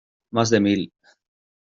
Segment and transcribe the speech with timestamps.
[0.33, 0.91] ¡más de mil!